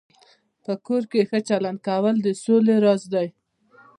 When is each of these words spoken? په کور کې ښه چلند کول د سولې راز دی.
په 0.63 0.73
کور 0.85 1.03
کې 1.11 1.21
ښه 1.29 1.39
چلند 1.49 1.79
کول 1.87 2.15
د 2.23 2.27
سولې 2.43 2.75
راز 2.85 3.03
دی. 3.13 3.27